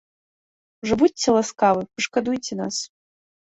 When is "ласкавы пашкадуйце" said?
1.37-2.53